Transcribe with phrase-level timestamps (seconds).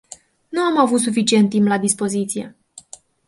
[0.49, 2.55] Nu am avut suficient timp la dispoziție.